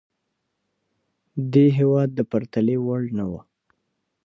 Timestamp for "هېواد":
1.77-2.09